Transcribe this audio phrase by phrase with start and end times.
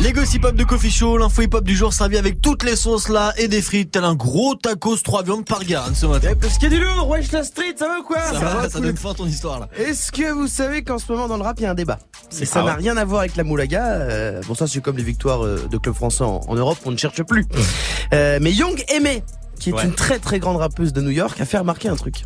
[0.00, 2.76] Les gossip hop de Coffee Show, l'info hip hop du jour servi avec toutes les
[2.76, 6.32] sauces là et des frites, tel un gros tacos 3 viandes par garde ce matin.
[6.38, 8.20] Parce qu'il y a du lourd, wesh la street, ça va quoi?
[8.20, 8.82] Ça, va, ça cool.
[8.82, 9.68] donne fin à ton histoire là.
[9.78, 11.98] Est-ce que vous savez qu'en ce moment dans le rap il y a un débat?
[12.38, 13.84] Et ça n'a rien à voir avec la moulaga.
[13.84, 16.90] euh, bon ça c'est comme les victoires euh, de club français en, en Europe, on
[16.90, 17.46] ne cherche plus.
[18.12, 19.22] Euh, mais Young Aimee,
[19.58, 19.84] qui est Ouais.
[19.84, 22.24] une très très grande rappeuse de New York, a fait remarquer un truc.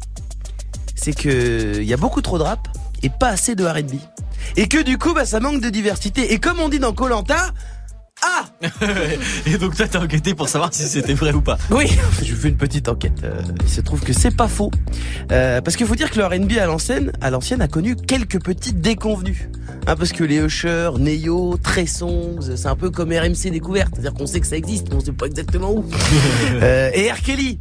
[0.96, 2.66] C'est que il y a beaucoup trop de rap
[3.02, 3.94] et pas assez de R&B.
[4.56, 6.32] Et que du coup bah ça manque de diversité.
[6.32, 7.52] Et comme on dit dans Colanta,
[8.22, 8.44] ah
[9.46, 11.56] Et donc toi t'as enquêté pour savoir si c'était vrai ou pas.
[11.70, 11.86] Oui,
[12.22, 13.24] je fais une petite enquête.
[13.24, 14.70] Euh, il se trouve que c'est pas faux,
[15.32, 18.42] Euh, parce qu'il faut dire que le R&B à l'ancienne, à l'ancienne, a connu quelques
[18.42, 19.50] petites déconvenues.
[19.86, 24.12] Hein, parce que les Usher, Neyo, Trey Songz, c'est un peu comme RMC découverte, c'est-à-dire
[24.12, 25.84] qu'on sait que ça existe, mais on sait pas exactement où.
[26.62, 27.20] Euh, et R.
[27.22, 27.58] Kelly,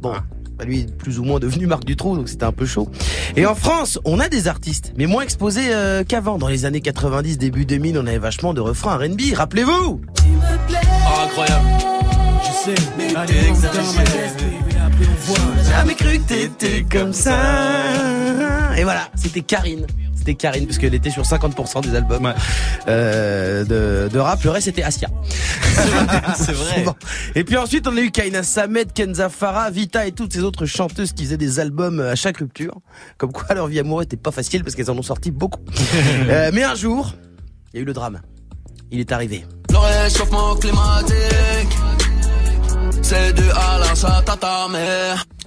[0.00, 0.14] bon.
[0.58, 2.88] Bah, Lui est plus ou moins devenu Marc Dutroux, donc c'était un peu chaud.
[3.36, 6.38] Et en France, on a des artistes, mais moins exposés euh, qu'avant.
[6.38, 9.34] Dans les années 90, début 2000, on avait vachement de refrains R&B.
[9.34, 11.64] Rappelez-vous Oh incroyable.
[12.42, 13.34] Je sais, allez,
[15.68, 17.36] Jamais cru que t'étais comme ça.
[18.78, 19.86] Et voilà, c'était Karine.
[20.14, 22.32] C'était Karine, parce qu'elle était sur 50% des albums Ouais.
[22.88, 24.42] euh, de, de rap.
[24.42, 25.08] Le reste, c'était Asia.
[26.36, 26.84] C'est vrai.
[27.34, 30.66] Et puis ensuite, on a eu Kaina Samet, Kenza Farah, Vita et toutes ces autres
[30.66, 32.80] chanteuses qui faisaient des albums à chaque rupture.
[33.18, 35.60] Comme quoi, leur vie amoureuse était pas facile parce qu'elles en ont sorti beaucoup.
[36.28, 37.14] Euh, mais un jour,
[37.72, 38.20] il y a eu le drame.
[38.90, 39.44] Il est arrivé.
[39.70, 41.76] Le réchauffement climatique,
[43.02, 43.94] c'est dû à la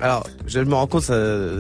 [0.02, 1.14] Alors, je me rends compte, ça,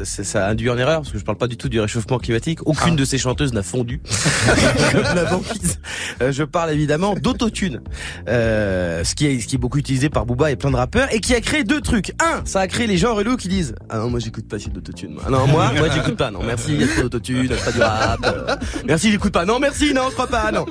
[0.06, 2.60] ça, induit en erreur, parce que je parle pas du tout du réchauffement climatique.
[2.66, 4.02] Aucune de ces chanteuses n'a fondu.
[4.92, 5.80] Comme la banquise.
[6.22, 7.82] Euh, je parle évidemment d'autotune.
[8.30, 11.14] Euh, ce qui est, ce qui est beaucoup utilisé par Booba et plein de rappeurs,
[11.14, 12.14] et qui a créé deux trucs.
[12.22, 14.74] Un, ça a créé les gens relous qui disent, ah non, moi j'écoute pas cette
[14.74, 15.18] d'autotune.
[15.26, 16.32] Ah non, moi, moi j'écoute pas.
[16.32, 18.20] Non, merci, il y a trop d'autotune, pas du rap.
[18.24, 19.46] Euh, merci, j'écoute pas.
[19.46, 20.66] Non, merci, non, je crois pas, non.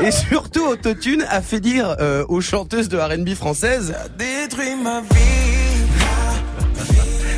[0.00, 5.93] et surtout, autotune a fait dire euh, aux chanteuses de R&B françaises, Détruit ma vie.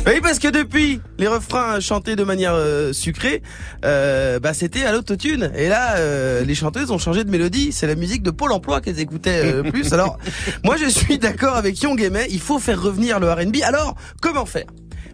[0.05, 3.41] Oui, parce que depuis les refrains chantés de manière euh, sucrée,
[3.83, 5.51] euh, bah c'était à l'autotune.
[5.55, 7.73] Et là, euh, les chanteuses ont changé de mélodie.
[7.73, 9.91] C'est la musique de Pôle Emploi qu'elles écoutaient euh, plus.
[9.93, 10.17] Alors,
[10.63, 12.27] moi, je suis d'accord avec Young Aimee.
[12.29, 13.57] Il faut faire revenir le R&B.
[13.63, 14.67] Alors, comment faire?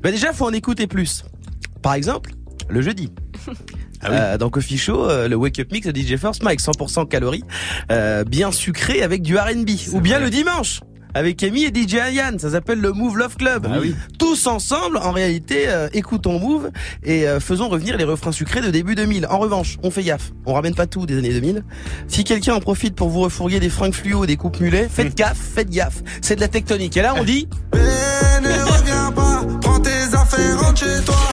[0.03, 1.25] Bah déjà, faut en écouter plus.
[1.81, 2.33] Par exemple,
[2.69, 3.11] le jeudi.
[4.03, 4.17] Ah oui.
[4.19, 7.43] Euh, dans Coffee Show, euh, le Wake Up Mix de DJ First Mike, 100% calories,
[7.91, 9.69] euh, bien sucré avec du R&B.
[9.93, 10.25] Ou bien vrai.
[10.25, 10.81] le dimanche
[11.13, 13.68] avec Amy et DJ Ayan, ça s'appelle le Move Love Club.
[13.69, 13.96] Ah oui.
[14.18, 16.72] Tous ensemble, en réalité, euh, écoutons Move
[17.03, 19.28] et euh, faisons revenir les refrains sucrés de début 2000.
[19.28, 21.63] En revanche, on fait gaffe, on ramène pas tout des années 2000.
[22.07, 25.38] Si quelqu'un en profite pour vous refourguer des fringues fluo, des coupes mulets, faites gaffe,
[25.38, 26.02] faites gaffe.
[26.22, 26.97] C'est de la tectonique.
[26.97, 27.47] Et là, on dit...
[27.73, 31.16] Et ne reviens pas, prends tes affaires, rentre chez toi.